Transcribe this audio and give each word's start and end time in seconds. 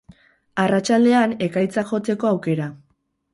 Arratsaldean, 0.63 1.35
ekaitzak 1.49 1.93
jotzeko 1.93 2.31
aukera. 2.33 2.71